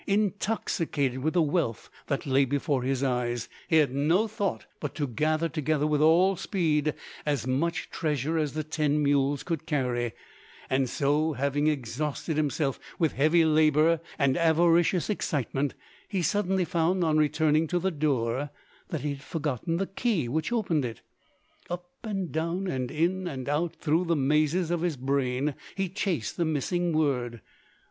Intoxicated 0.07 1.19
with 1.19 1.35
the 1.35 1.43
wealth 1.43 1.87
that 2.07 2.25
lay 2.25 2.43
before 2.43 2.81
his 2.81 3.03
eyes, 3.03 3.47
he 3.67 3.75
had 3.75 3.93
no 3.93 4.27
thought 4.27 4.65
but 4.79 4.95
to 4.95 5.05
gather 5.05 5.47
together 5.47 5.85
with 5.85 6.01
all 6.01 6.35
speed 6.35 6.95
as 7.23 7.45
much 7.45 7.87
treasure 7.91 8.35
as 8.35 8.53
the 8.53 8.63
ten 8.63 9.03
mules 9.03 9.43
could 9.43 9.67
carry; 9.67 10.13
and 10.71 10.89
so, 10.89 11.33
having 11.33 11.67
exhausted 11.67 12.35
himself 12.35 12.79
with 12.97 13.11
heavy 13.11 13.45
labour 13.45 13.99
and 14.17 14.37
avaricious 14.37 15.07
excitement, 15.07 15.75
he 16.07 16.23
suddenly 16.23 16.65
found 16.65 17.03
on 17.03 17.19
returning 17.19 17.67
to 17.67 17.77
the 17.77 17.91
door 17.91 18.49
that 18.87 19.01
he 19.01 19.09
had 19.09 19.21
forgotten 19.23 19.77
the 19.77 19.85
key 19.85 20.27
which 20.27 20.51
opened 20.51 20.83
it. 20.83 21.01
Up 21.69 21.91
and 22.03 22.31
down, 22.31 22.65
and 22.65 22.89
in 22.89 23.27
and 23.27 23.47
out 23.47 23.75
through 23.75 24.05
the 24.05 24.15
mazes 24.15 24.71
of 24.71 24.81
his 24.81 24.97
brain 24.97 25.53
he 25.75 25.87
chased 25.89 26.37
the 26.37 26.43
missing 26.45 26.91
word. 26.91 27.39